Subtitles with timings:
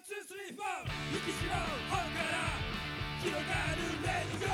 [0.00, 2.40] ンツースリーフォー雪城方から
[3.20, 4.50] 広がるレディ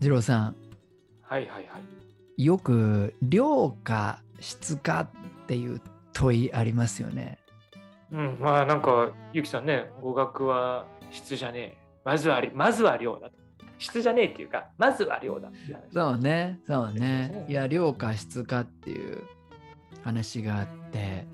[0.00, 0.61] 二郎さん
[1.32, 1.78] はいはいは
[2.36, 2.44] い。
[2.44, 5.08] よく量か質か
[5.44, 5.80] っていう
[6.12, 7.38] 問いありますよね。
[8.12, 11.78] うん、まあなんか、ゆきさんね、語学は質じゃねえ。
[12.04, 13.36] まずはり、まずは量だと。
[13.78, 15.80] 質じゃねえっていうか、まずは量だっていう話。
[15.94, 17.46] そうねそうねね。
[17.48, 19.22] いや量か質かっていう
[20.04, 21.24] 話があって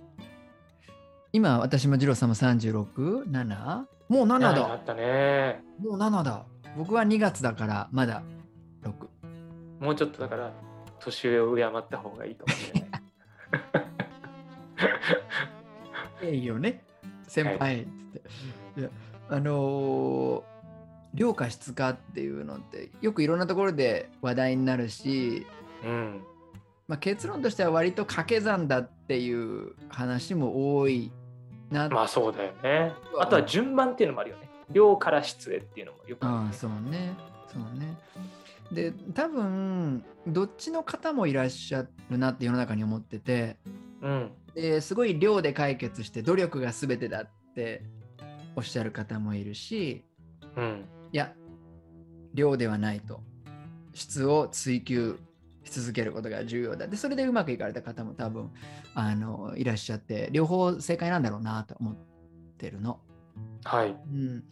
[1.33, 3.84] 今私も二郎さんも 36?7?
[4.09, 5.61] もう7あだったね。
[5.80, 6.45] もう7だ
[6.77, 8.38] 僕は2月だからまだ6。
[9.81, 10.53] もうちょっとだから、
[11.01, 12.87] 年上を敬った方がいいかもしれな
[16.31, 16.39] い。
[16.39, 16.85] いいよね
[17.27, 18.23] 先輩っつっ
[18.75, 18.91] て、いや
[19.31, 20.43] あのー
[21.15, 25.47] 量か質かっていうのってよくいろんなところで話題になるし、
[25.85, 26.20] うん。
[26.87, 31.11] まあ、結論としては割と掛け算だっていう話も多い
[31.70, 32.92] な、まあそうだよね。
[33.19, 34.48] あとは順番っていうのもあるよね。
[34.70, 37.15] 量から質へっていうのもよくある、ああそうね
[37.47, 37.97] そうね
[38.72, 43.56] で多分どっちの方もいらっしゃるなって世の中に思ってて
[44.02, 44.30] うん。
[44.55, 47.83] ですごい量で解決して努力が全てだって
[48.56, 50.05] おっしゃる方もいるし
[50.56, 50.84] うん。
[51.12, 51.33] いや
[52.34, 53.20] 量ではないと
[53.94, 55.19] 質を追求
[55.64, 58.50] し続けることが重要だでそれでうまくいかれた方も多分
[58.94, 61.96] あのいらっしゃって両方正解なんだろうなと思っ
[62.58, 63.00] てるの。
[63.64, 63.91] はい。
[63.91, 64.44] うん、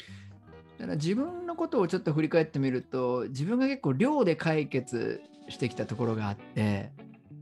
[0.79, 6.91] だから自分のことをちょっと振り返ってみると自分が結構量で解決してきたところがあって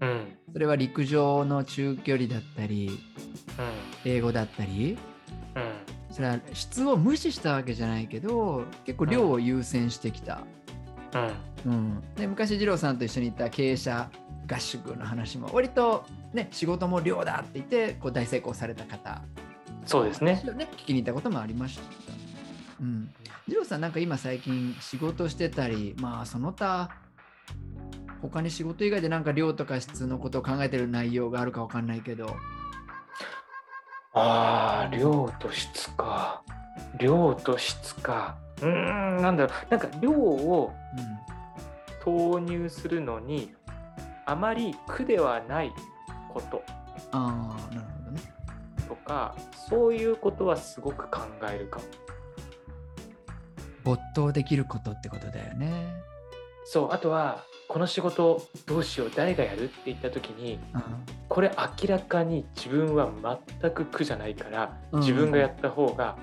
[0.01, 0.37] うん。
[0.53, 3.01] それは陸上の中距離だったり
[3.59, 4.11] うん。
[4.11, 4.97] 英語だったり
[5.57, 6.15] うん。
[6.15, 10.43] それは質を無視したわけじゃないけど結構量を優先してきた。
[11.15, 11.73] うん。
[11.73, 14.11] うん、で昔二郎さんと一緒に行った経営者
[14.47, 16.05] 合宿の話も割と、
[16.35, 19.23] ね、仕事も量だって言ってこう大成功された方
[19.87, 20.43] そうですね。
[20.57, 22.04] ね聞きに行ったこともありました。
[22.81, 23.15] うん、
[23.47, 26.91] 二郎さんなんか今最近仕事してたりまあその他
[28.21, 32.35] 他に仕事以外でなんか量とか質のことを考えてる内容があるかわかんないけど
[34.15, 36.43] ああ、量と質か。
[36.99, 38.39] 量と質か。
[38.63, 39.71] うーん、なんだろう。
[39.71, 40.73] なんか量を
[42.01, 43.53] 投入するのに、
[44.25, 45.73] あまり苦ではない
[46.33, 46.63] こと
[47.11, 48.21] ああなるほどね。
[48.89, 49.35] とか、
[49.69, 51.85] そういうことはすごく考えるかも。
[53.85, 55.71] 没頭できることってことだよね。
[56.65, 60.83] そう、あとは、この仕事どうしよう、誰がやるって言った時に、うん。
[61.29, 61.51] これ
[61.81, 63.11] 明らかに自分は
[63.61, 66.17] 全く苦じゃないから、うん自分がやった方が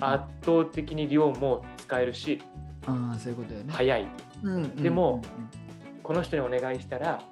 [0.00, 2.42] 圧倒的に量も使えるし、
[2.86, 3.72] あそういうことだよね。
[3.72, 4.06] 早い。
[4.42, 5.22] うんうんうんでも
[6.02, 7.22] この人にお願いしたら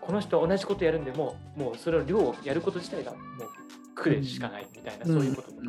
[0.00, 3.20] この人は同じことやるんでももうそれを量をやること自体がもう
[3.94, 5.50] 苦でしかないみたいな、そういうこと。
[5.50, 5.62] とか、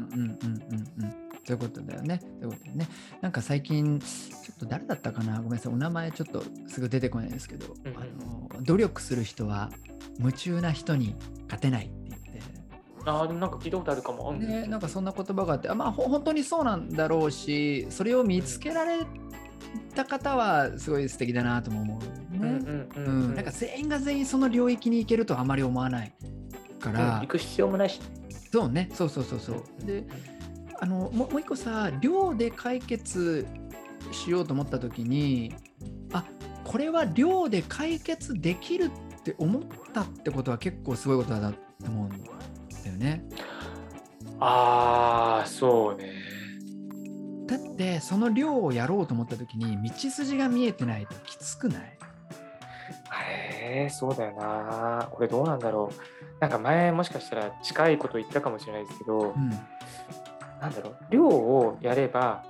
[1.54, 2.20] うんうんうんうんうんそういうことだよね。
[2.22, 2.88] そういうことだよね。
[3.22, 4.08] なんか最近、ちょ
[4.54, 5.38] っと誰だったかな？
[5.38, 5.74] ごめんなさい。
[5.74, 9.70] お名前ちょっとすぐ出てこないんですけど、うんうんあの努力する人は
[10.20, 12.42] 夢中な人に勝てないって言って。
[13.06, 19.06] ああなんか聞いたことあるかも、うんね、なんかそんな言葉があって、あまあほ本当にそうなんだろうし、それを見つけられ
[19.96, 22.48] た方はすごい素敵だなとも思ううんね。
[22.96, 26.14] うんううんん、なんか全員が全員その領域に行けるとはあまり思わない
[26.82, 28.02] から、うん行く必要もないし、
[28.52, 29.64] そうね、そうそうそうそう。
[29.86, 30.04] で、
[30.80, 33.46] あのもうもう一個さ、量で解決
[34.12, 35.54] しようと思った時に、
[36.14, 36.24] あ
[36.64, 43.24] これは量で解決できるって思ったってことは結構すごいことだなと思うんだよね。
[44.40, 46.14] ああそうね
[47.48, 51.98] だってその量をやろうと思った時に道筋が見えてないときつくない？
[53.20, 56.02] へえそうだよなこれどうなんだろう
[56.40, 59.52] なんか前もしかしたら近いこと言ったかもしれないですけど、うん。
[60.62, 62.44] なんだろう量をやれば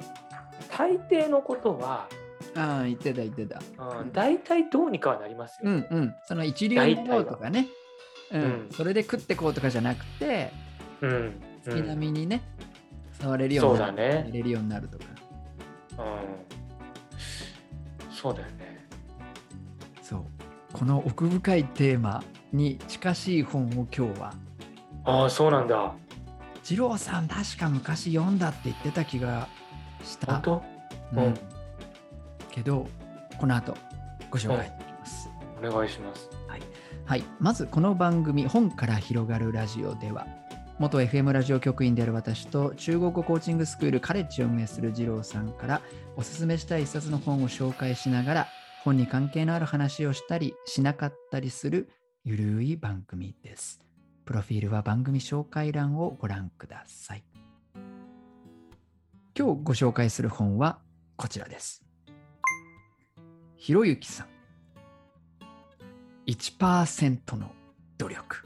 [0.76, 2.08] 大抵のことは、
[2.56, 3.62] ああ、言ってた言ってた。
[4.00, 6.16] うん、大体どうにかはなりますよ、うんうん。
[6.26, 7.68] その一流の量とかね、
[8.32, 10.52] うんうんそれで食ってこうとかじゃなくて、
[11.02, 11.34] うん
[11.66, 12.42] 好きなみにね、
[13.22, 15.06] 触れるようになるそうだね入れるようになるとか。
[16.00, 18.88] うん、そうだよね。
[20.02, 20.24] そう。
[20.74, 24.34] この奥深いテーマに近しい本を今日は、
[25.06, 25.94] ああ、そうなんだ。
[26.70, 29.48] 二郎さん確か昔読んだって言ってた気が
[30.04, 30.34] した。
[30.34, 30.64] 本当？
[31.14, 31.34] うんうん
[32.52, 32.88] けど、
[33.40, 33.78] この後
[34.32, 35.30] ご紹介します。
[35.64, 36.30] お願いします。
[37.06, 40.28] はい、まずこの番組「本から広がるラジオ」では
[40.78, 45.82] 元 FM ラジオ局員である私と中国語コーチングスクールカレッジを運営する二郎さんから
[46.18, 48.48] おすすめしたい一冊の本を紹介しながら
[48.84, 51.90] 本に関係のある話をしたりしなかったりする
[52.26, 53.87] ゆるい番組です。
[54.28, 57.24] プロフィールは番組紹介欄をご覧ください。
[59.40, 60.80] 今日ご紹介する本は
[61.16, 61.82] こちらです。
[63.56, 64.28] ひろゆきさん。
[66.28, 67.50] 1%の
[67.98, 68.46] 努力。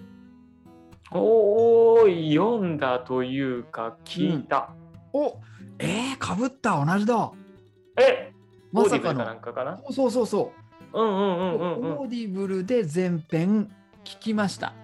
[1.10, 4.70] おー、読んだというか、聞いた。
[5.14, 5.40] お
[5.80, 7.32] えー、かぶった、同じだ。
[7.98, 8.32] え
[8.72, 9.42] まさかオーディブルかなんの。
[9.42, 9.80] かかな？
[9.90, 10.54] そうそうそ
[10.94, 11.82] ううんうんうんそう。
[11.82, 11.98] うんうん。
[12.02, 13.72] Audible で全編
[14.04, 14.76] 聞きました。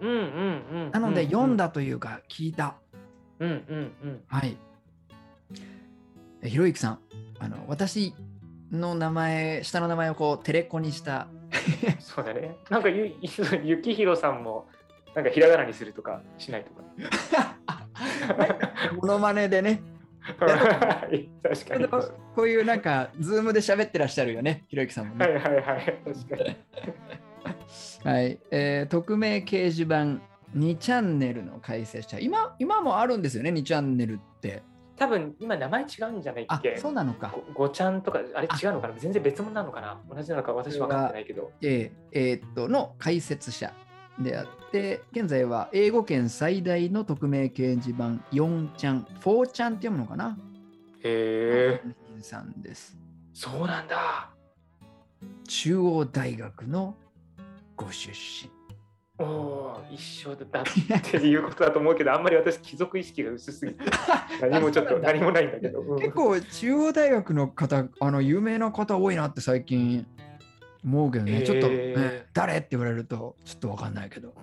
[0.00, 0.90] うんうんうん。
[0.90, 1.56] なので、うん読ん。
[1.56, 2.76] だというか、聞いた。
[3.38, 4.22] うんうんうん。
[4.26, 4.56] はい。
[6.42, 6.98] えひろゆきさん、
[7.38, 8.14] あの私
[8.70, 11.28] の名前、下の名前をこうテレコにした。
[12.00, 12.56] そうだね。
[12.70, 13.30] なんかゆ、ゆ
[13.76, 14.68] ゆきひろさんも、
[15.14, 16.82] なんかひらがなにするとかしないとか。
[19.00, 19.80] モノマネでね、
[20.38, 21.84] はい確かに。
[21.84, 22.02] は
[22.34, 25.26] こういうなんか、ズームで喋ってらっしゃるよね、ひろゆきさんもね。
[25.26, 25.98] いはいはい。
[26.04, 26.56] 確かに。
[28.04, 30.20] はい、えー匿名掲示板
[30.56, 32.18] 2チャンネルの解説者。
[32.20, 34.62] 今今もあるんですよね2チャンネルって。
[34.96, 37.34] 多分今名前違うんじゃないっあけそうなのか。
[37.54, 38.94] ごごちゃんとか、あれ違うのかな？
[38.94, 40.00] 全然別物なのかな？
[40.08, 41.52] 同じなのか私分かってないけど。
[41.60, 43.72] えーえーっとの解説者
[44.18, 50.38] であって現在は英語圏最大の匿名掲示板4ちゃん4ちゃんって読むのかな？
[51.02, 52.96] へえ、本人さんです。
[53.34, 54.30] そうなんだ。
[55.46, 56.96] 中央大学の
[57.76, 58.50] ご出身
[59.18, 63.84] おお、一緒だっていうことだと思うけど、あんまり私、貴族意識が薄すぎて、
[64.46, 65.80] 何もちょっと何もないんだけど。
[65.80, 70.06] うん結構中央大学の方あの有名な方多いなって最近
[70.84, 74.34] 思うけどねちょっと、ね誰って言われるとちょっとわかんないけど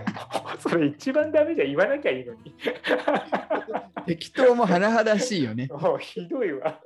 [0.60, 2.54] それ一番ダメじゃん言わなきゃいいのに。
[4.06, 5.68] 適当も甚だしいよね。
[5.98, 6.78] ひどいわ。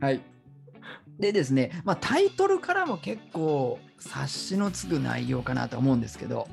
[0.00, 0.20] はい。
[1.18, 6.48] でですね、まあ、タイトルからも結構察しのつく内容かなと思うんですけど、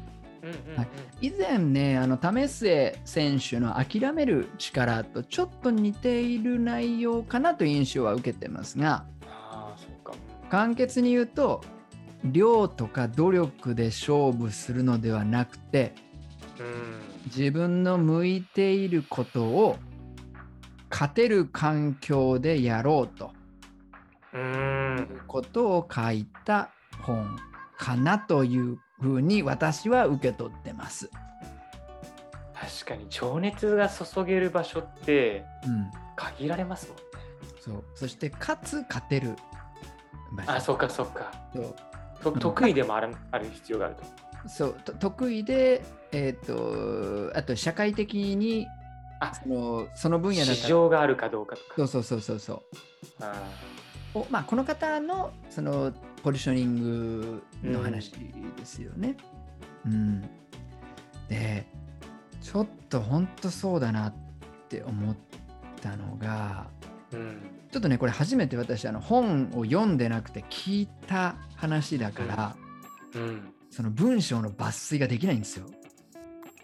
[0.76, 0.88] はい
[1.22, 10.18] 以前ね、あの為末選手の諦める力とちょっと似ている内容かなという印象は受けてますが、ああ、そうか。
[10.50, 11.62] 簡潔に言うと、
[12.24, 15.94] 量とか努力で勝負するのではなくて、
[16.60, 17.02] うん。
[17.26, 19.78] 自分の向いていることを
[20.90, 23.32] 勝てる環境でやろうと。
[25.28, 26.70] ことを書いた
[27.02, 27.38] 本
[27.78, 31.10] かなというふうに私は受け取ってます。
[32.54, 37.04] 確かに情熱が注げる場所ってうん、限られますもんね。
[37.60, 37.84] そう。
[37.96, 39.36] そしてかつ勝てる
[40.34, 40.52] 場所。
[40.52, 41.32] あ、そうかそうか。
[41.54, 41.76] そう。
[42.22, 44.04] と得意でもあるある必要があると。
[44.48, 44.74] そう。
[44.86, 48.68] と得意で、えー、とあと社会的に
[49.20, 49.34] あ。
[49.34, 51.74] そのその分野だ市場があるかどうかとか。
[51.76, 52.62] そうそうそうそうそう。
[53.22, 53.34] あ
[54.14, 55.94] おまあ、この方のその
[56.24, 59.16] ポジショニングの話ですよね。
[59.86, 60.22] うん、
[61.30, 61.66] で
[62.42, 64.14] ちょっと本当そうだなっ
[64.68, 65.16] て思っ
[65.82, 67.42] たのがーうん。
[67.72, 72.56] ちょっとねこれ初めて私あの本を読んでなくて聞いた話だから、
[73.16, 73.54] うん。
[73.70, 75.66] その文章の抜粋ができないんですよ。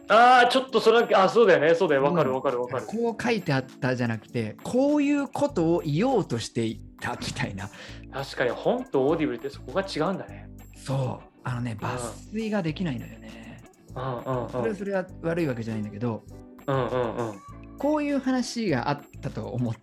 [0.10, 1.75] ああ、ちょっとそれだけ、あ、そうだよね。
[1.75, 2.03] そうだよ。
[2.03, 2.86] わかるわかるわかる。
[2.86, 7.69] こう書いてあったじゃなくてこういうことを言おうとしていたみたいな
[8.11, 10.49] 確かに本と Audible ってそこが違うんだね。
[10.75, 11.97] そうあのね抜
[12.31, 13.61] 粋ができないのよね。
[13.95, 14.49] うんうんうん。
[14.49, 16.23] それはそれは悪いわけじゃないんだけど
[16.65, 17.39] うんうんうん。
[17.77, 19.75] こういう話があったと思っ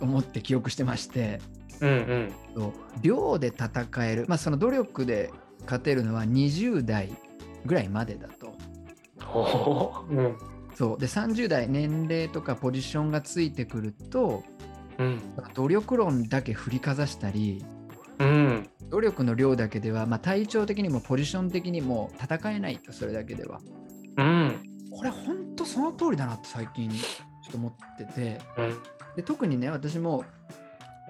[0.00, 1.40] 思って記憶してまして
[1.80, 2.72] うんうん。
[3.02, 5.30] 量で戦える、まあ、その努力で
[5.62, 7.10] 勝てるのは20代
[7.64, 8.54] ぐらいまでだと。
[10.10, 10.36] うん。
[10.74, 14.44] そうで30代年齢とかポジションがついてくると
[14.98, 15.20] うん。
[15.54, 17.64] 努力論だけ振りかざしたり
[18.18, 18.68] うん。
[18.90, 23.60] 努力の量だけでは、まあ、体調的にもポジション的にも戦えないとそれだけでは
[24.16, 24.62] うん。
[24.90, 26.98] これ本当その通りだなって最近ちょ
[27.48, 28.78] っと思っててうん。
[29.16, 30.24] で特にね私も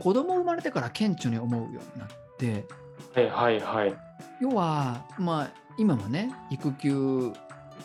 [0.01, 2.65] 子供生まれてから顕著に思うようになって
[3.15, 3.97] はいはいはい。
[4.41, 7.33] 要はまあ今もね育休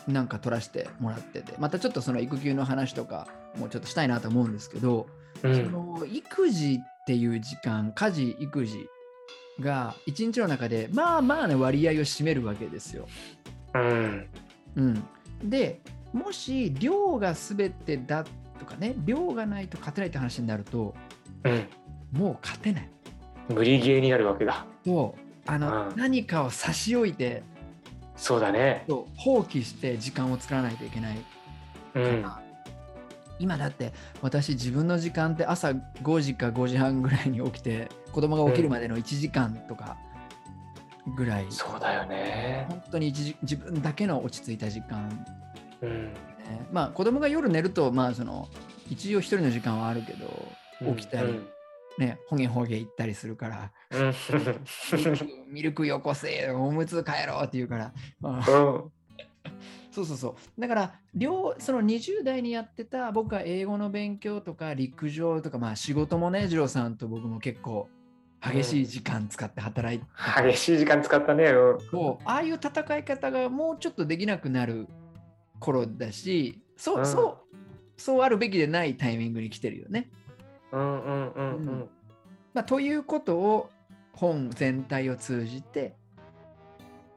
[0.08, 5.06] なんか取らせてもらっててまたちょっとその育休の話とかもうちょっとしたいなと思うんですけど、
[5.44, 5.72] そうん。
[5.72, 8.86] の育児っていう時間家事育児
[9.60, 13.06] が一日の中でまあまあな割合を占めるわけですよ。
[13.74, 14.26] うん。
[14.76, 15.04] うん、
[15.44, 15.80] で
[16.12, 18.24] もし量が全てだ
[18.58, 20.94] とかね量がないと勝てないって話になると
[21.44, 21.68] うん。
[22.12, 22.88] もう勝てない。
[23.48, 24.64] 無理ゲーになるわけだ。
[24.84, 25.14] と
[25.46, 27.42] あの、うん何かを差し置いて
[28.16, 28.84] そうだね。
[29.16, 31.18] 放棄して時間を作らないといけない
[31.96, 32.24] うん。
[33.38, 39.96] 今だって私自分の時間って朝5時か5時半ぐらいに起きて子供が起きるまでの1時間とか
[41.16, 42.66] ぐらい、そうだよね。
[42.68, 45.16] 本当に一時自分だけの落ち着いた時間、ね、
[45.82, 46.12] うん。
[46.72, 48.48] まあ子供が夜寝るとまあその
[48.90, 51.48] 一応一人の時間はあるけど起きたり、うん
[51.96, 54.14] ねほげほげ行ったりするからうん。
[55.48, 58.92] ミルクよこせおむつ帰ろうって言うから、まあうん。
[59.94, 60.60] そうそうそう。
[60.60, 67.88] だから、両その20代にやってた僕は英語の勉強とか陸上とか、まあ仕事もね、二郎さんと僕も結構
[68.42, 71.44] 激しい時間使って働いてた激しい時間使ったね。
[71.44, 71.78] うん。
[71.90, 74.88] とああいう戦い方がもうちょっとできなくなる
[75.60, 77.56] 頃だし、そう、うんそう、
[77.96, 80.10] そうあるべきでないタイミングに来てるよね。
[80.72, 81.88] うんうんうんうん。
[82.52, 83.70] まあ、ということを
[84.12, 85.94] 本全体を通じて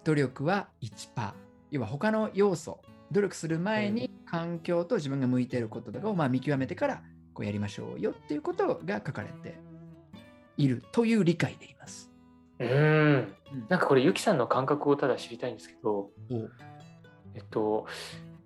[0.04, 2.82] 努力は1%要は他の要素
[3.12, 7.02] 努力する前に環境と自分が向いていることとかをまあ見極めてから
[7.34, 9.56] こうやりましょうよっていうことが書かれて
[10.58, 12.12] いるという理解でいます。
[12.60, 12.68] うん。
[12.70, 13.34] うん。
[13.70, 16.12] なんかこれ、ゆきさんの感覚をただ知りたいんですけど、お
[17.36, 17.86] えっと、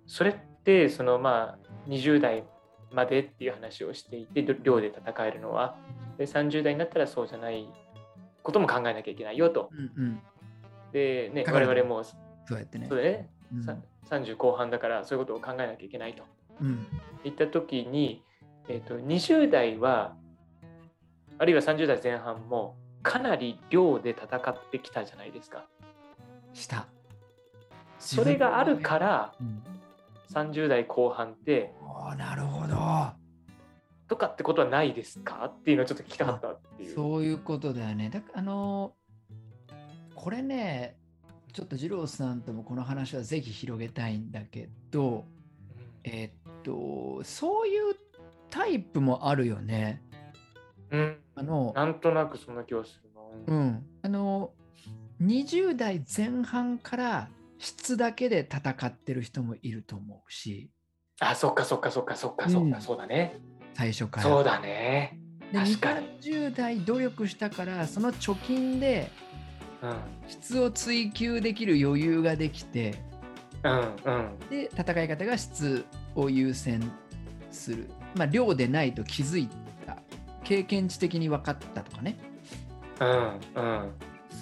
[0.06, 2.44] それって、そのまあ、20代
[2.92, 5.76] までっていう話をしていて、ど寮で戦えるのは、
[6.18, 7.66] で30代になったらそうじゃない
[8.42, 9.70] ことも考えなきゃいけないよと。
[9.72, 10.22] うんうん、
[10.92, 12.02] で、ね、我々も、
[12.46, 12.98] そうやってねそう。
[12.98, 13.76] だね、うんさ
[14.10, 16.22] 30後半だからそういうことを考えなきゃいけないと
[16.60, 16.86] うん
[17.24, 18.22] いった時に、
[18.68, 20.16] えっと20代は
[21.38, 25.66] あるいは30代前半もかなり量で戦ってきたじゃないですか。
[26.52, 26.86] した。
[27.98, 29.62] それがあるからうん、
[30.32, 31.72] 30代後半って
[32.18, 32.76] なるほど。
[34.08, 35.46] とかってことはないですか？
[35.46, 36.94] っていうのをちょっと聞きたかったっていう。
[36.94, 38.10] そういうことだよね。
[38.10, 38.94] だからあの
[40.14, 40.96] これね、
[41.52, 45.26] ちょっと二郎さんともこの話はぜひ広げたいんだけど、
[46.02, 47.94] えっと、そういう
[48.48, 50.02] タイプもあるよね。
[50.90, 53.54] うん、うんあの、なんとなくそんな気がするな。
[53.54, 54.52] うん、あの、
[55.22, 57.28] 20代前半から
[57.58, 60.70] 質だけで戦ってる人もいると思うし、
[61.20, 63.40] あ、そっかそっかそっかそっかそっか、うんそうだね。
[63.74, 64.22] 最初から。
[64.22, 65.18] そうだね。
[65.52, 66.06] で確かに。
[66.20, 69.31] 20代努力したから、その貯金でうん、
[70.28, 72.94] 質を追求できる余裕ができて、
[73.64, 74.38] うん、うん。
[74.50, 75.84] で戦い方が質
[76.14, 76.80] を優先
[77.50, 79.48] する、まあ、量でないと気づい
[79.86, 79.96] た。
[80.44, 82.16] 経験値的に分かったとかね。
[83.00, 83.92] うん、うん。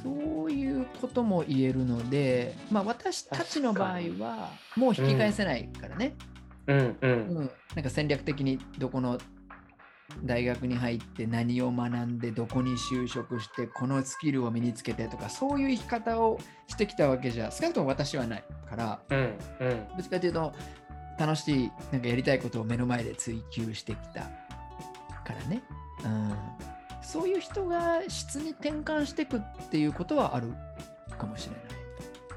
[0.03, 6.15] そういうことも言えるので、まあ、私たちの場合はもう引き返せないからね、
[6.67, 6.97] うん、う。
[7.03, 7.11] うん
[7.43, 7.51] ん。
[7.75, 9.19] なんか戦略的にどこの
[10.25, 19.89] 大学に入って何を学んでどこに就職してこのスキルを身につけてとかそういう生き方をしてきたわけじゃ少なくとも私はないからうん、うん。
[19.89, 20.53] どっちかというと
[21.19, 24.23] 楽しいなんかやりたいことを目の前で追求してきた
[25.25, 25.63] からね、
[26.05, 26.35] うん、
[27.03, 30.53] そういう人が質に転換していくっていうことはある
[31.19, 31.63] かもしれない。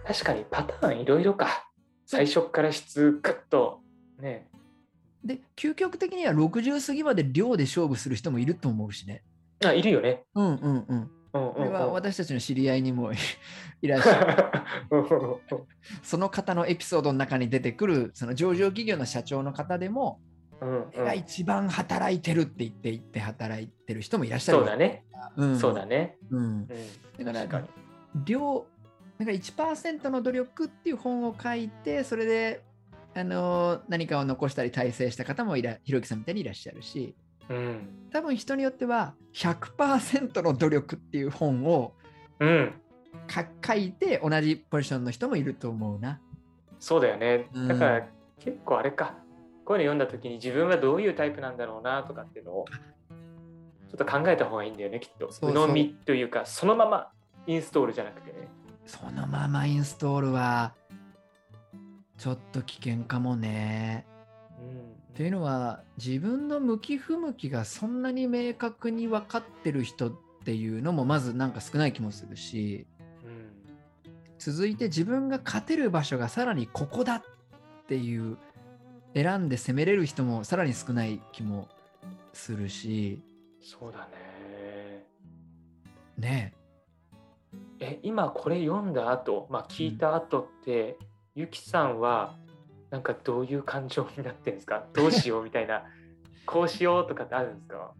[0.06, 1.70] 確かにパターンいろいろか。
[2.06, 3.80] 最初から質グッと
[4.20, 4.48] ね。
[5.24, 9.24] で究極的には60過ぎまで量で勝負する人もいると思うしね。
[9.66, 10.24] あ、いるよね。
[10.36, 11.10] うんうんうん。
[11.34, 11.74] うんこれうんうん。
[11.74, 13.12] は私たちの知り合いにも
[13.82, 14.54] いらっしゃる。
[16.04, 20.20] その方のエピソードの中に出てくるその上場企業の社長の方でも、
[20.62, 25.04] うん俺が一番働いてるって言って言って働いてる人もいらっしゃるそうだね。
[25.36, 26.18] うんそうだね。
[26.30, 26.68] うん、うん。
[26.68, 26.76] だ
[27.26, 27.68] から確かに。
[28.26, 28.66] 量
[29.18, 32.62] なんか1%の努力っていう本を書いてそれで
[33.16, 37.16] あの何かを残したり大成した方もいらひろゆきさんみたいにいらっしゃるし
[37.50, 38.10] うん。
[38.12, 41.94] 多分人によっては100%の努力っていう本を
[42.40, 42.74] うん。
[43.28, 46.20] か書いて同じポジションの人もいると思うな。
[46.80, 47.68] そうだよねうん。
[47.68, 48.08] だから
[48.40, 49.16] 結構あれか。
[49.66, 52.66] こういうの読んだ時に自分はどういうタイプなんだろうなとかっていうのを
[53.90, 55.32] ちょっと考えた方がいいんだよね、きっと。
[55.32, 57.12] そうそう鵜呑みというか、そのまま
[57.48, 58.50] インストールじゃなくてね。
[58.86, 60.74] そのままインストールは
[62.18, 64.06] ちょっと危険かもね。
[64.60, 65.16] うん。
[65.16, 72.88] というのは自分の向き不向きがそんなに明確に分かってる人っていうのもまずなんか少ない気もするし
[73.24, 73.52] うん。
[74.40, 77.24] 続いて自分が勝てる場所がさらにここだっ
[77.88, 78.38] ていう
[79.14, 81.68] 選んで攻めれる人もさらに少ない気も
[82.34, 83.22] するし
[83.62, 85.06] そうだね。
[86.18, 86.54] ね
[87.80, 90.98] え、今これ読んだ後、まあ聞いた後って、
[91.36, 92.36] ゆきさんは
[92.92, 94.86] なんかどういう感情になってるんですか？
[94.94, 95.84] どうしようみたいな。
[96.46, 97.94] こうしようとかってあるんですか？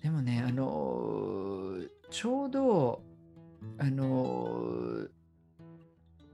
[0.00, 3.02] でもねあのーちょうど
[3.78, 5.10] あのー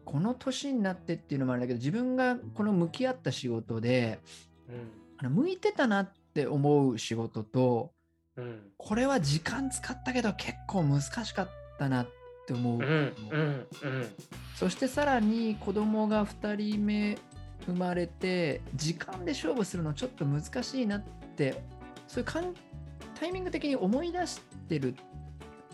[0.04, 4.20] この年になってっていうのもあるんだけど自分がこの向き合った仕事で
[4.68, 4.90] うん。
[5.18, 7.92] あの向いてたなって思う仕事と
[8.36, 8.72] うん。
[8.76, 12.12] これは時間使ったけど結構難しかったなって
[12.50, 14.08] 思う、うんうんうん。
[14.56, 17.18] そしてさらに子供が2人目
[17.66, 21.02] 生まれて時間で勝負するのちょっと難しいなっ
[21.36, 21.62] て
[22.08, 22.54] そういうかん
[23.18, 24.94] タイミング的に思い出してる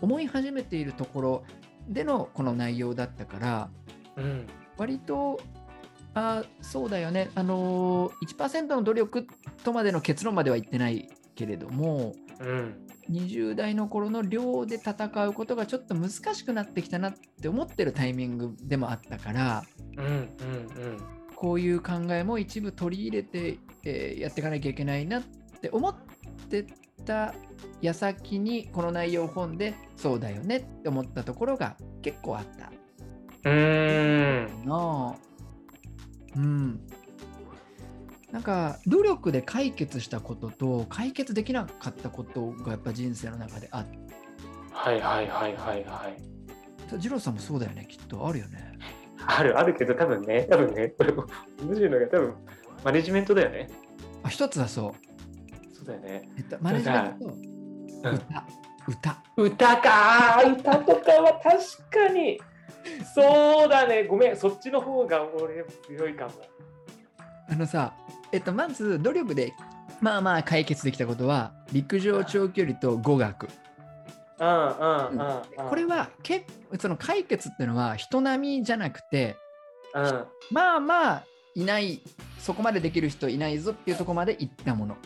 [0.01, 1.43] 思い始めているところ
[1.87, 3.69] でのこの内容だったから
[4.17, 4.47] うん。
[4.77, 5.39] 割と
[6.13, 9.27] あそうだよねあのー1%の努力
[9.63, 19.63] とまでの結論までは言ってないけれどもうん20代の頃の寮で戦うことがちょっと難しくなってきたなって思ってるタイミングでもあったから
[19.97, 20.29] うんうん
[21.35, 25.23] こういう考えも一部取り入れて、えーやっていかなきゃいけないなっ
[25.61, 25.95] て思っ
[26.49, 26.65] て
[27.05, 27.33] た
[27.81, 32.71] 矢先にこの内容本でそうだよねって思ったところが結構あった。
[33.49, 33.57] うん
[34.65, 35.13] うん。
[36.35, 36.81] うん
[38.31, 43.97] なんか努力で解決したことと解決できなかったことがやっぱ人生の中であって。
[44.71, 46.97] はいはいはいはいはい。
[46.97, 48.27] 二郎さんもそうだよねきっと。
[48.27, 48.77] あるよね。
[49.25, 49.57] ある。
[49.57, 52.35] あるけど多分ね多分ねこれ面白いのが多分
[52.83, 53.67] マネジメントだよね
[54.23, 57.39] あ一つはそうそうだよねえっとマネジメントとうん
[58.07, 58.45] 歌
[58.87, 62.39] 歌歌か歌とかは確かに
[63.13, 66.31] そうだねごめんそっちの方が俺強いかも
[67.49, 67.93] あのさ
[68.31, 69.53] えっとまず努力で
[70.01, 73.47] まあまあ解決できたことは陸上長距離と語学。
[74.37, 76.45] これは結
[76.79, 79.35] その解決っていうのは人並みじゃなくて
[79.93, 80.25] うん。
[80.51, 81.23] まあまあ
[81.55, 82.01] いない
[82.37, 84.97] そこまでできる人いないぞっていうところまで行ったもの。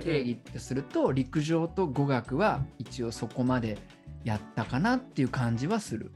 [0.00, 3.78] 定義とすると陸上と語学は一応そこまで
[4.24, 6.10] やったかなっていう感じはする。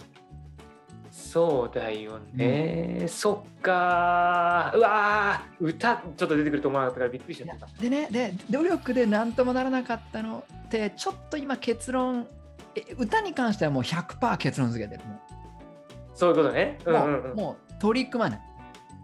[1.11, 4.73] そうだよね、そっか。
[4.75, 5.65] うわー。
[5.65, 7.67] 歌ちょっと出てくると思わなかったからびっくりしちゃった。
[7.81, 12.27] でねで努力で何ともならなかったのってちょっと今結論
[12.75, 15.21] え歌に関してはもう100%結論付けてるも
[16.15, 16.79] そういうことね。
[16.85, 17.33] うう,、もんうんうん。
[17.33, 18.41] うもう取り組まない。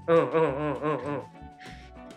[0.09, 1.23] うんうんうんうんうん。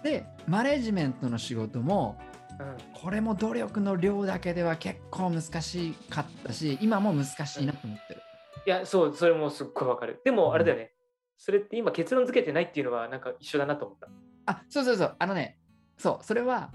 [0.04, 2.18] でマネジメントの仕事も
[2.60, 3.02] うん。
[3.02, 8.19] これも努力の量だけでは結構難しかったし今も難しいなと思ってる。
[8.66, 10.22] いやそうそれもすっごいわかる。
[10.24, 10.92] でもあれだよね、
[11.38, 14.08] それって今結論付けてないっていうのはなんか一緒だなと思った。
[14.46, 15.16] あそうそうそう。
[15.18, 15.58] あのね
[15.98, 16.72] そうそれは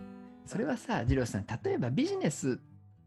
[0.46, 2.60] それはさ二郎さん例えばビジネス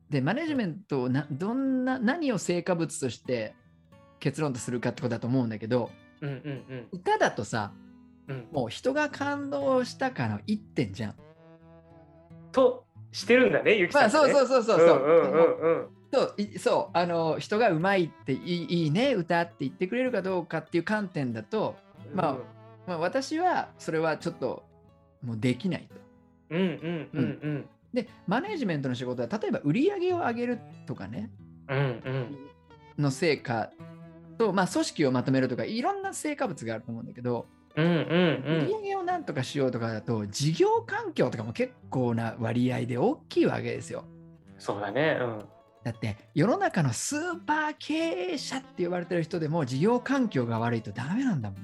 [0.09, 3.55] でマネジメントをなどんな何を成果物として
[4.19, 7.71] 結論とするかってことだと思うんだけどうんうん歌だとさ
[8.27, 8.35] うん。
[8.35, 11.15] うんもう人が感動したかの一点じゃん。
[12.51, 14.97] としてるんだねゆきまさん、ね、あそうそうそうそうそう。
[14.97, 21.75] うんうんうんうんそういそうあの人がうまいっていいいいね歌って言ってくれるかどうかっていう観点だと、
[22.13, 22.37] まあ
[22.87, 24.63] まあ、私はそれはちょっと
[25.21, 25.95] もうできないと。
[26.51, 27.69] うんうんうんうん。
[27.93, 31.29] でマネージメントの仕事は例えば売り上げを上げるとかね。
[31.69, 32.37] うんうん。
[32.97, 33.69] の成果
[34.37, 44.05] と、まあ、組織をまとめるとかいろんな成果物があると思うんだけど、うんうんう売りん上げをなんとかしようとかだと事業環境とかも結構な割合で大きいわけですよ。
[44.57, 45.45] そうだねうん
[45.87, 51.59] だって世の中のスーパー経営者って呼ばれてる人でも事業環境が悪いとダメなんだもん。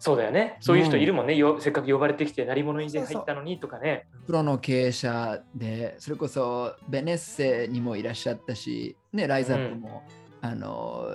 [0.00, 0.56] そうだよね。
[0.58, 4.08] そういう人いるもんね、よせっかく呼ばれてきて鳴り物入ったのにとかね。
[4.26, 10.02] プロの経営者でそれこそベネッセにもいらっしゃったし、ね、ライザップも、
[10.40, 11.06] あの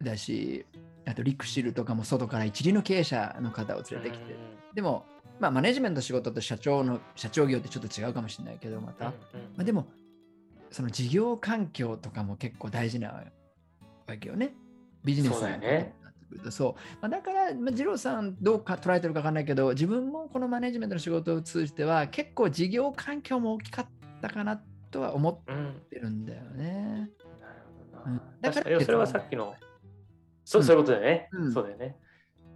[0.00, 0.64] だし
[1.06, 4.36] あとリクシルとかも外から一流の経営者の方を連れてきて、
[4.74, 5.06] でも、
[5.40, 9.12] まあ、マネジメント仕事と社長の社長業ってちょっと違うかもしれないけどまた、ま
[9.58, 9.88] あ、でも
[10.70, 13.08] その事業環境とかも結構大事な
[14.06, 14.54] わけよね
[15.04, 15.94] ビジネスそうだよね
[16.50, 23.86] そう、まあ、だから、まあ、二郎さんどうか捉えてるか分かんないけど自分もこのマネジメントの仕事を通じては結構事業環境も大きかっ
[24.22, 27.10] たかなとは思ってるんだよね。
[27.40, 27.62] なる
[27.94, 28.22] ほうんどな。
[28.40, 29.54] だからそれはさっきの、
[30.44, 31.28] そううんそういうことだよね。
[31.32, 31.96] うんそうだよね。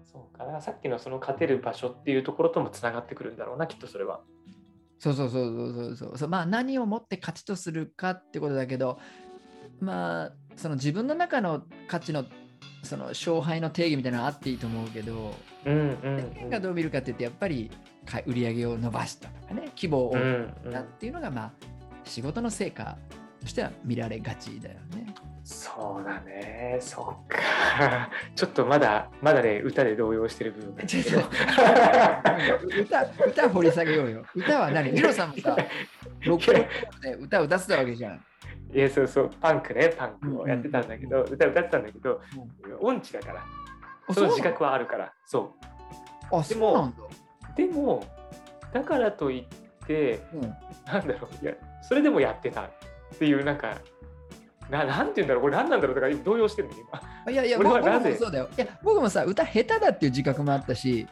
[0.04, 4.20] そうかさっきのその勝てる場所っていうところともつながってくるんだろうな、きっとそれは。
[5.04, 5.96] そうそうそうそうそう。
[5.96, 8.98] そうそうまあ何をもって勝ちとするかってことだけど
[9.80, 12.24] まあその自分の中の価値の
[12.82, 15.74] その勝敗の定義みたいなのはあっていいと思うけどうん
[16.42, 17.70] うんがどう見るかって言ってやっぱり
[18.06, 19.28] か売り上げを伸ばした。
[19.28, 20.72] とかね規模をうん大うん。
[20.72, 21.52] きくっていうのがまあ
[22.04, 22.96] 仕事の成果
[23.40, 25.14] としては見られがちだよね。
[25.46, 26.78] そうだね。
[26.80, 28.08] そっか。
[28.34, 30.74] ちょっとまだ、まだね、歌で動揺してる部分。
[32.80, 34.24] 歌歌掘り下げようよ。
[34.34, 34.94] 歌は何？
[34.94, 35.54] ジローさんもさ、
[36.24, 36.66] ロックで
[37.16, 38.24] 歌歌ってたわけじゃん。
[38.72, 42.20] いやそうそうパンクねパンクをやってたんだけど、歌歌ってたんだけど
[42.80, 43.44] 音痴だから
[44.08, 44.28] あその？
[44.28, 45.54] 自な覚はあるからそ
[46.32, 46.96] あでもそうなんだ。
[47.02, 48.04] うでも
[48.72, 50.40] だからといってうん
[50.86, 52.70] なんだろういやそれでもやってたっ
[53.18, 53.76] ていうなんか
[54.70, 58.10] ななんて言うんだろうこれ何なんだろうとか動揺してるの今あいやいや、僕 僕俺はなぜ？
[58.12, 58.48] もそうだよ。
[58.56, 61.06] いや、僕もさ、歌下手だっていう自覚もあったし、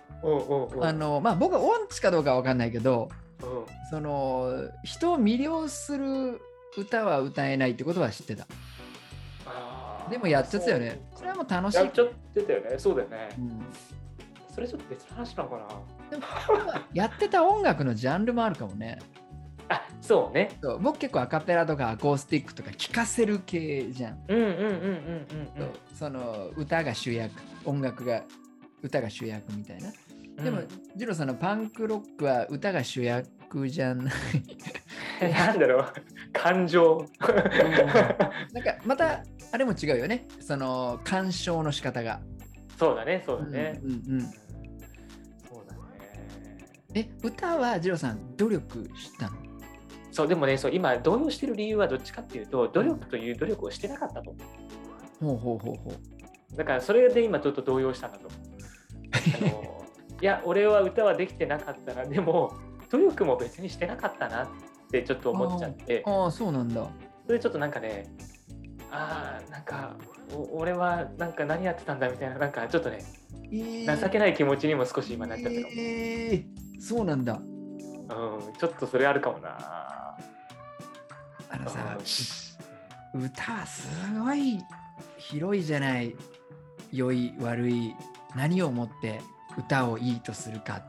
[0.81, 3.09] あの、まあ、僕は音痴かどうかは分かんないけど、
[3.43, 4.51] うんその、
[4.85, 6.41] 人を魅了する
[6.77, 8.47] 歌は歌えないってことは知ってた。
[10.11, 11.01] でもやっちゃってたよね。
[11.15, 11.79] それはもう楽しい。
[11.79, 13.63] やっちゃってたよねそうだよねうん
[14.55, 15.67] それちょっと別の話なのかな
[16.11, 16.23] でも
[16.93, 18.99] やってた音楽のジャンルもあるかもね。
[19.73, 24.25] あそうねそう僕結構アカペラとかアコースティックとか聴かせる系じゃん。
[24.29, 27.33] うんうんうんうんうんうんその歌が主役、
[27.65, 28.25] 音楽が
[28.83, 29.93] 歌が主役みたいな。
[30.43, 30.63] でも、
[30.97, 34.15] ジローさんのパンクロックは歌が主役じゃない。
[35.23, 35.93] う んなんだろう
[36.33, 40.27] 感情なんかまたあれも違うよね。
[40.41, 42.21] その鑑賞の仕方が。
[42.79, 44.29] そうだねそうだね、うんうんうんそ
[45.63, 45.81] うだね
[46.95, 49.42] え、歌はジローさん努力したの？
[50.13, 54.35] そうでもねそう今動揺してる理由はどっちかっていうと努力という努力をしてなかったと。
[55.21, 55.95] 思ほうほうほうほう。
[56.53, 58.29] うだからそれで今ちょっと動揺したんだと。
[58.29, 58.41] 思う
[59.25, 59.83] あの
[60.21, 62.05] いや俺は歌はできてなかったな。
[62.05, 62.53] でも
[62.91, 64.49] 努力も別にしてなかったなっ
[64.91, 66.03] てちょっと思っちゃって。
[66.05, 66.87] ああ、そうなんだ。
[67.25, 68.05] それでちょっとなんかね
[68.91, 69.97] ああなんか
[70.35, 72.99] お俺はなんか何やってたんだみたいななんかちょっとね
[73.51, 74.01] えー。
[74.01, 76.81] 情けない気持ちにも少し今なっちゃったの、えー。
[76.81, 77.41] そうなんだ。
[77.41, 80.02] うん、ちょっとそれあるかもな
[81.53, 81.99] あのさ
[83.15, 83.87] 歌はす
[84.19, 84.59] ごい
[85.19, 86.17] 広いじゃない。
[86.91, 87.95] 良い、悪い、
[88.37, 89.23] 何をもって
[89.59, 90.83] 歌をいいとするか。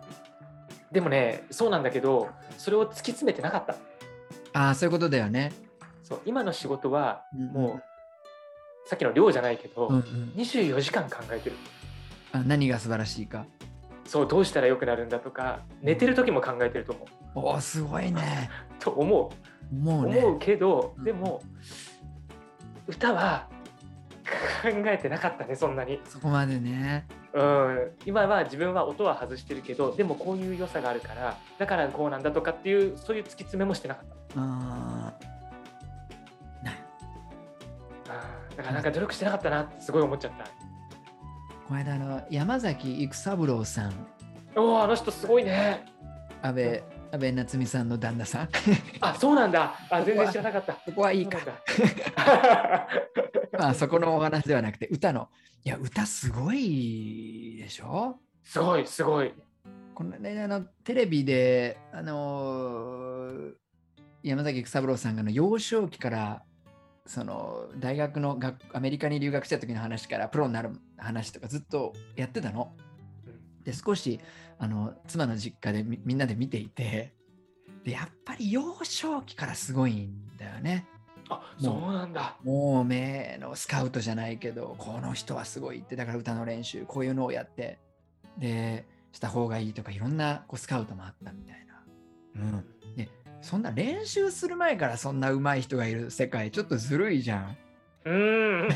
[0.92, 3.76] でもねそうなんだけどそれを突き詰めてなかった
[4.54, 5.52] ああ、そういうことだよね。
[6.04, 7.84] そう今の仕事はうんもう、
[8.90, 11.56] さっきの量じゃないけど、うんうん、24時間考えてる
[12.34, 13.46] あ何が素晴らしいか？
[14.06, 17.08] そうどうしたら良くなるんだとか寝てる時も考えてると思う。
[17.36, 18.50] おお、すごいね。
[18.80, 19.32] と思
[19.72, 19.76] う。
[19.76, 20.20] もうね。
[20.20, 21.04] 思うけど、うん。
[21.04, 21.42] でも
[22.88, 23.48] 歌は
[24.62, 27.08] 考えてなかったねそんなに、そこまでね。
[27.34, 34.14] うん、今は自分は音は外してるけどでもこういう良さがあるからだからこうなんだとかっていうそういう突き詰めもしてなかった。
[34.40, 35.14] あ
[38.56, 40.46] だからなんか努力してなかったなってすごい思っちゃった
[41.74, 43.94] この間あの山崎育三郎さん、
[44.56, 45.84] おおあの人すごいね。
[46.44, 48.50] 安倍安倍夏実さんの旦那さん。
[49.02, 49.74] あそうなんだ。
[49.90, 50.78] あ全然知らなかった。
[50.86, 51.40] そこはいいか。
[53.58, 55.30] まあそこのお話ではなくて歌の。
[55.64, 58.20] いや歌すごいでしょ？
[58.44, 59.34] すごいすごい。
[59.96, 63.54] この間あのテレビであのー
[64.22, 66.44] 山崎育三郎さんがあの幼少期から
[67.06, 72.74] その大学の学アメリカに留学した時の話からプロになる話とかずっとやってたの。
[73.64, 74.20] で少し
[74.60, 77.14] あの妻の実家でみみんなで見ていて
[77.84, 80.86] でやっぱり幼少期からすごいんだよね。
[81.30, 87.80] あそうなんだもう目のスカウトじゃないけどこの人はすごいってだから歌の練習こういうのをやって
[88.38, 91.84] でした方がいいとかいろんなこうスカウトもあったみたいな。
[92.36, 93.10] うん、で
[93.44, 97.58] そんな練習する前からそんな上手い人がいる世界ちょっとずるいじゃん。
[98.06, 98.68] うん。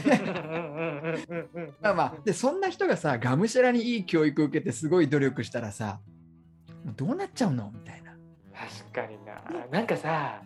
[1.82, 2.60] まあまあでそん。
[2.60, 6.00] な人がさがむしゃらにいい教育受けてすごい努力したらさ
[6.96, 8.12] どうなっちゃうのみたいな。
[8.54, 9.88] 確かにななん。
[9.88, 10.42] かさ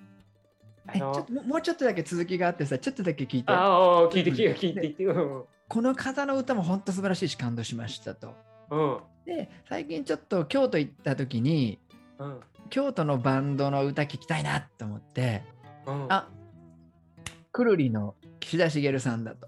[0.94, 3.52] えちょっともうちょっとだけ続きがあってさちょっとだけ聞いて。
[3.52, 5.06] ああ聞いて聞いて聞いて
[5.68, 8.36] この方の歌も本当素晴らしいし感動しましたと。
[8.70, 9.00] うん。
[9.26, 11.80] で最近ちょっと京都行った時に
[12.20, 12.40] うん。
[12.72, 15.44] 京都のバンドの歌聞きたいなと思って
[15.86, 16.06] うん。
[16.10, 16.28] あ
[17.52, 19.48] くるりの岸田茂さんだと。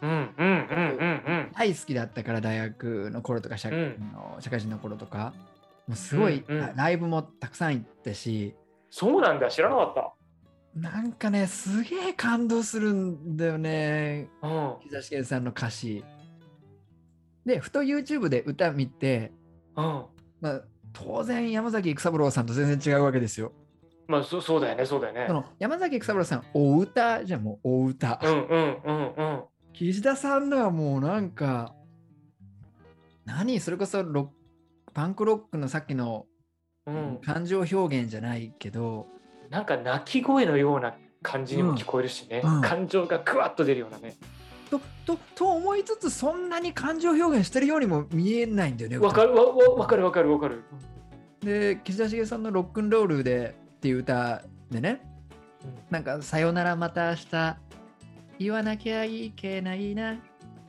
[0.00, 4.12] 大好きだったから大学の頃とか社,、うん。
[4.12, 5.34] の社会人の頃とか
[5.88, 8.54] もうすごい、ライブもたくさん行ったし
[8.90, 10.12] そうなんだ知らなかった。
[10.74, 14.76] なんかねすげえ感動するんだよねうん。
[14.82, 16.04] 岸田茂さんの歌詞。
[17.44, 19.32] でふと YouTube で歌見て、
[19.76, 20.04] うん。
[20.40, 20.62] まあ、
[21.04, 23.52] 当然山崎育三郎さんと全然違うわけですよ。
[24.08, 25.24] まあそそうだよねそうだよね。
[25.26, 28.18] その山崎育三郎さんお歌じゃんもうお歌。
[28.22, 29.42] うんうんうんうん。
[29.72, 31.74] 岸田さんのはもうなんか
[33.24, 33.60] 何？
[33.60, 34.32] それこそロ
[34.94, 36.26] パンクロックのさっきの
[36.86, 37.18] うん。
[37.22, 39.08] 感情表現じゃないけど、
[39.50, 42.56] なんか鳴き声のような感じにも聞こえるしね、うん。
[42.56, 42.62] うん。
[42.62, 44.16] 感情がクワッと出るようなね
[44.70, 48.98] ととと思いつつそんなに感情表現してるようにも見えないんだよね。
[48.98, 50.62] わかるわかるわかるわかる。
[51.40, 55.16] で岸田茂さんの「ロックンロールで」っていう歌でね。
[55.90, 57.56] なんか、さよならまた明日、
[58.38, 60.16] 言わなきゃいけないな、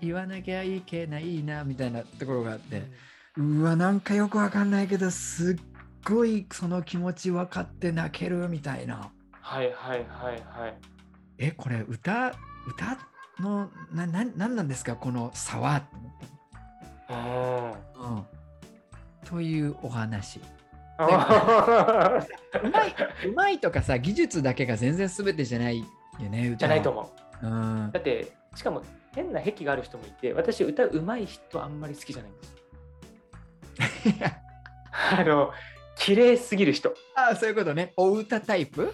[0.01, 2.83] 言わなきゃいけないな、みたいなところがあって、
[3.35, 5.55] うわ、なんかよくわかんないけど、すっ
[6.05, 9.11] ごいその気持ち分かって泣けるみたいな。
[9.31, 10.77] はいはいはいはい。
[11.37, 12.33] え、これ歌、
[12.67, 12.97] 歌
[13.39, 15.83] の、な、ななんなんですか、この差は？
[17.09, 17.71] うん。
[17.71, 18.25] うん。
[19.25, 20.39] というお話。
[20.99, 22.19] あ
[22.63, 22.95] うまい、
[23.27, 25.85] うまいとかさ、技術だけが全然全てじゃないよ
[26.29, 27.45] ね、じゃないと思う。
[27.45, 27.99] うんだ。
[27.99, 28.81] って、しかも
[29.13, 32.55] 変な癖がある人もいて、私、歌うまい人あんまり好きじゃないんです。
[35.19, 35.51] あの、
[35.97, 36.93] 綺麗すぎる人。
[37.15, 37.93] あそういうことね。
[37.95, 38.93] お歌タイプ？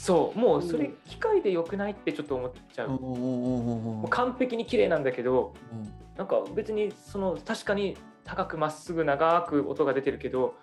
[0.00, 2.88] そう、もうそれ機械でよくないってちょっと思っちゃう。
[2.88, 5.52] もう完璧に綺麗なんだけど、
[6.16, 10.54] なんか別にその確かに高くまっすぐ長く音が出てるけど、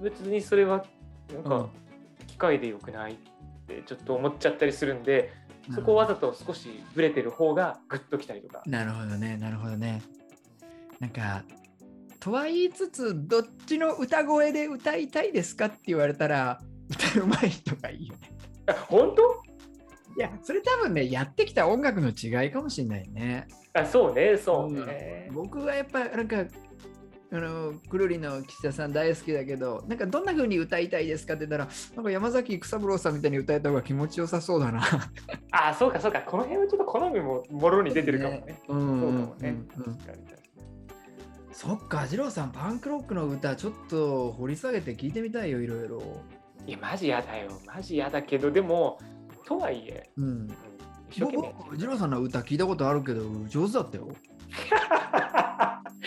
[0.00, 0.84] 別にそれは
[1.34, 1.68] なんか
[2.28, 3.16] 機械でよくないっ
[3.66, 5.32] てちょっと思っちゃったりするんで、
[5.74, 8.62] そこをわざと少しブレてる方がグッときたりとか。
[8.66, 10.00] なるほどね、なるほどね。
[11.00, 11.42] なんか、
[12.20, 18.30] とは言いつつ、どっちの歌声で歌いたいですかって言われたら、歌うまい人がいいよね。
[18.66, 19.22] あ本当？
[20.16, 23.48] いや、それ多分ね、やってきた音楽の違いかもしれないね。
[23.72, 25.28] あそうね、そうね。
[25.32, 26.44] 僕はやっぱ、なんか、
[27.32, 34.84] あのくるりの岸田さん大好きだけど、なんかどんな風に歌いたいですかって言ったら、なんか山崎育三郎さんみたいに歌えた方が気持ちよさそうだな。
[35.50, 38.62] あそうかそうか、この辺はちょっと好みももろに出てるかもね。
[38.68, 39.56] うんそううんかもね。
[41.50, 46.02] そっか、二郎さん、パンクロックの歌、ちょっと掘り下げて聞いてみたいよ、いろいろ。
[46.66, 47.50] いや、マジやだよ。
[47.66, 48.98] マジやだけど、でも、
[49.46, 50.24] とはいえ、うん。
[50.24, 50.56] うん
[51.10, 54.08] 一生懸命僕、二郎さんの歌聞いたことあるけど、上手だったよ。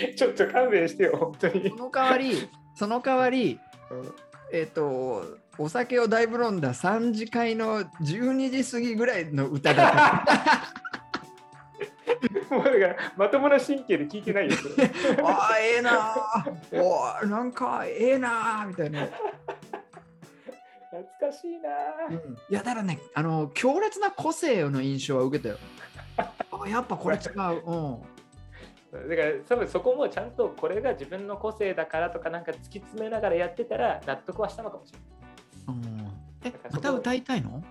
[0.18, 1.76] ちょっと勘弁してよ、本当にそ。
[1.78, 4.14] の代わり、その代わり、うん
[4.52, 5.24] えっ、と、
[5.58, 9.92] お酒をだいぶ飲んだ3次会の12時過ぎぐらいの歌だっ
[10.26, 10.68] た。
[12.56, 14.56] もうだから、まともな神経で聞いてないよ、
[15.24, 16.82] ああ、ええなー。
[16.82, 19.08] おーなんかええなーみたいな。
[21.04, 25.58] 懐かしいなぁうんいや、だからね、あの、強烈な個性の印象は受けたよ。
[26.18, 27.32] あやっぱこれ違う。
[27.32, 28.02] うん。
[29.10, 35.08] だから多分そこもちゃんとこれが自分の個性だからとかなんか突き詰めながらやってたら納得はしたのかもしれない。
[35.68, 36.08] うん
[36.44, 37.62] えまた歌いたいの？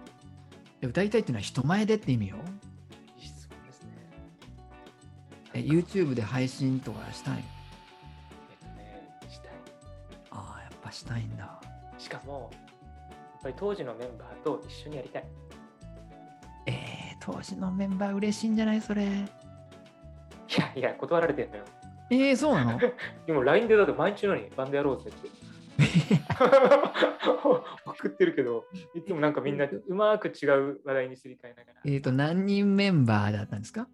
[0.82, 2.36] え歌いたいっていうのは人前でって意味よ。
[3.16, 3.90] いい質問ですね。
[5.54, 7.42] え YouTube で配信とかしたい
[8.50, 9.50] えっとね、したい。
[10.30, 11.60] ああ、やっぱしたいんだ。
[11.98, 12.50] しかも、
[13.42, 15.24] ぱり当時のメンバーと一緒にやりたい。
[16.66, 16.74] えー、
[17.20, 18.80] 当時のメンバー嬉しいんじゃない？
[18.80, 19.04] それ。
[19.04, 19.08] い
[20.58, 21.64] やいや、断られてんだよ。
[22.10, 22.78] えー、そうなの？
[23.26, 25.28] でも LINE でだって毎日のようにバンドやろうぜって。
[27.86, 31.80] 送ってるけど、いつもなんかみんなうまく違う話題にすり替えながら。
[31.84, 33.88] えっと、何人メンバーだったんですか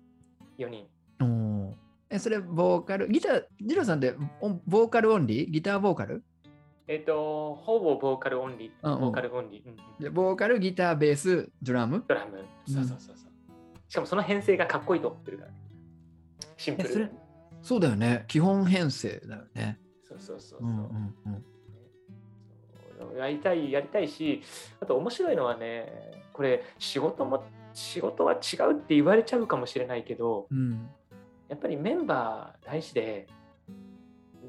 [0.59, 0.87] ？4人。
[1.21, 1.73] おー
[2.11, 5.51] え、それ、ボーカル、ギター、ジローさんっておボーカルオンリー？
[5.51, 6.23] ギターボーカル？
[6.89, 8.71] えっ、と、ほぼボーカルオンリー。
[8.83, 9.65] うんうんボーカルオンリー。
[9.65, 12.45] うんうんでボーカル、ギター、ベース、ドラムドラム。
[12.67, 13.33] そうそうそうそう。
[13.89, 15.57] しかもその編成がかっこいいと思ってるからね。
[16.57, 17.11] シンプルで。、
[17.63, 18.25] そうだよね。
[18.27, 19.79] 基本編成だよね。
[20.03, 20.67] そうそうそうそう。
[20.67, 21.45] うんうんうん。
[22.99, 24.43] そうやりたい、やりたいし、
[24.81, 30.89] あと面白いのはね、これ仕事も、仕事は違うって言われちゃうかもしれないけど、うん、
[31.49, 33.27] やっぱりメンバー大事で、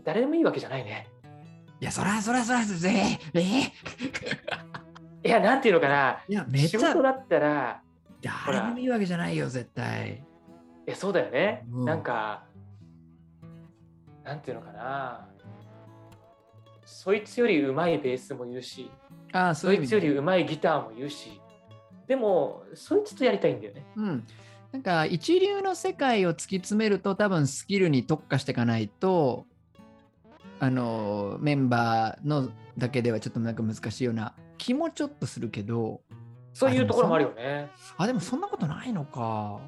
[0.03, 1.07] 誰でもいいわけじゃないね。
[1.79, 6.93] いや、そらそらそら、えー、えー、 いや、なんていうのかな、いや、めっ仕ちゃ。
[6.93, 7.81] 事だったら、
[8.21, 10.23] 誰でもいいわけじゃないよ、絶対。
[10.87, 11.65] いや、そうだよね。
[11.71, 11.81] う。
[11.83, 12.45] んなんか、
[14.23, 15.27] なんていうのかな、
[16.85, 18.89] そいつよりうまいベースもいるし、
[19.33, 21.41] ああ、そそういう意味でいつよりうまいギターもいるし、
[22.07, 23.85] でも、そいつとやりたいんだよね。
[23.95, 24.27] うん。
[24.71, 29.45] なんか一流の世界を突き詰めると多分スキルに特化していかないと
[30.63, 35.99] あのメンバーのだけではちょっとなんか難しいような気もちょっとするけど
[36.53, 37.69] そういうところもあるよね。
[37.97, 39.59] あでもそんなことないのか。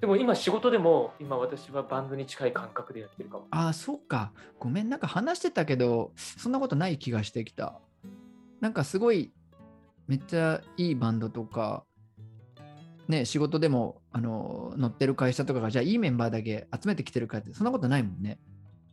[0.00, 3.46] でも今仕事でも、今私はバンドに近い感覚でやってるかも。
[3.50, 4.32] あそうか。
[4.58, 4.88] ごめん。
[4.88, 7.78] なんか話してたけどそんなことない気がしてきた。
[8.60, 9.30] なんかすごい
[10.06, 11.84] めっちゃいいバンドとか
[13.08, 18.38] ね仕事でもあの乗ってる会社とかがじゃあいいメンバーだけ集めてきてるかってそんなことないもんね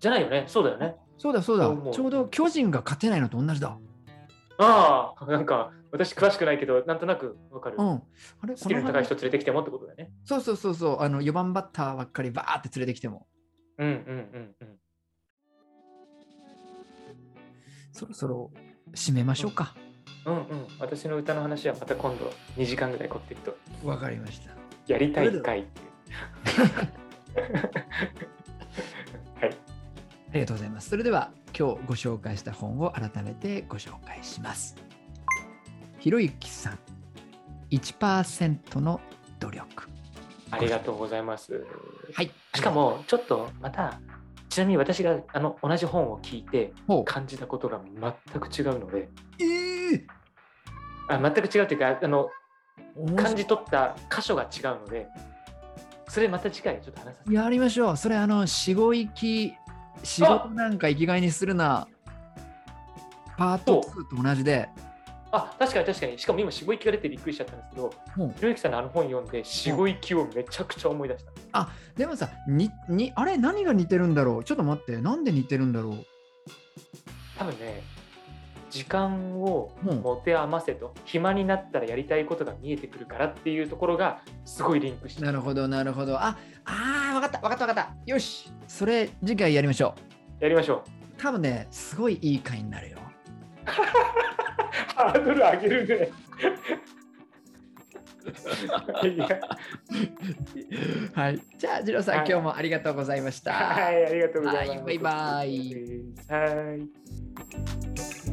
[0.04, 0.44] じゃないよね。
[0.48, 0.98] そうだよね。
[1.18, 3.78] そうだそうだそうちょうど巨人が勝てないのと同じだ
[4.58, 7.78] ああ、なんか私詳しくないけど、なんとなくわかる。
[7.80, 8.02] うんあ
[8.46, 10.12] れスキルの高い人連れてきてもってことだよね。
[10.26, 13.28] そうそうそうそうあの4番バッターばっかりバーって連れてきても
[13.78, 14.80] うんうんうんうん。
[17.94, 18.52] そろそろ
[18.94, 19.74] 締めましょうか、
[20.26, 20.68] うんうん。
[20.80, 23.88] 私の歌の話はまた今度2時間ぐらい凝っていくと。
[23.88, 24.52] わかりました。
[24.88, 25.94] やりたい回っていう。
[30.34, 30.90] りがとうございます。
[30.90, 34.76] それでは今日ご紹介した本を改めてご紹介します。
[36.00, 36.80] ひろゆきさん、
[37.72, 39.00] 1%の
[39.40, 39.88] 努力。
[40.52, 41.66] ありがとうございます。
[42.14, 42.32] はい。
[42.54, 44.00] しか、も、ちょっとまた、
[44.50, 46.74] ちなみに私があの同じ本を聞いて
[47.06, 47.82] 感じたことが
[48.30, 50.04] 全く違うので、えー
[51.10, 52.30] あ全く違うというか、あの
[53.16, 55.08] 感じ取った箇所が違うので、
[56.08, 57.36] それまた次回ちょっと話させて。
[57.36, 57.98] やりましょう。
[57.98, 59.54] それあの、死後行き、
[60.02, 61.88] 仕事なんか生きがいにするな。
[63.38, 64.70] パート2と同じで、
[65.32, 66.20] あ、確かに確かに。
[66.20, 67.94] しかも今、死後行きが出てびっくりしちゃったんですけど、
[68.36, 71.70] ひろゆきさんのあの本読んで、死後行きをめちゃくちゃ思い出した。
[71.98, 73.38] でもさにに、あれ？
[73.38, 74.44] 何が似てるんだろう？
[74.44, 76.06] ちょっと待って、なんで似てるんだろう？
[77.38, 77.82] 多分ね、
[78.74, 86.18] 時間をうん持て余せと、暇になったらやりたいことが見えてくるからっていうところがすごいリンクしてるなるほど、なるほど。
[86.18, 87.94] あ、あー、わかった、わかった、わかった。
[88.06, 89.94] よし、それ次回やりましょ
[90.42, 90.44] う。
[90.44, 90.82] やりましょう。
[91.22, 92.98] 多分ね、すごいいい回になるよ。
[94.96, 96.10] ハードル上げるね。
[101.14, 101.40] はい。
[101.58, 103.54] じゃあ、ジローさん、はい今日もありがとうございました。
[103.54, 104.82] はい、ありがとうございます。
[104.84, 105.76] はいバイバイ
[106.30, 106.46] は
[108.30, 108.33] い。